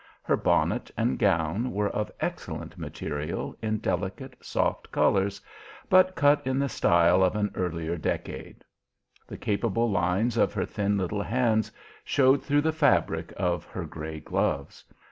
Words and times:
Her 0.23 0.35
bonnet 0.35 0.89
and 0.97 1.19
gown 1.19 1.71
were 1.73 1.89
of 1.89 2.09
excellent 2.19 2.75
material 2.75 3.55
in 3.61 3.77
delicate 3.77 4.35
soft 4.43 4.91
colours, 4.91 5.39
but 5.91 6.15
cut 6.15 6.41
in 6.43 6.57
the 6.57 6.69
style 6.69 7.23
of 7.23 7.35
an 7.35 7.51
earlier 7.53 7.97
decade. 7.97 8.63
The 9.27 9.37
capable 9.37 9.91
lines 9.91 10.37
of 10.37 10.53
her 10.53 10.65
thin 10.65 10.97
little 10.97 11.21
hands 11.21 11.71
showed 12.03 12.41
through 12.43 12.61
the 12.61 12.73
fabric 12.73 13.31
of 13.37 13.63
her 13.65 13.85
grey 13.85 14.19
gloves. 14.19 14.83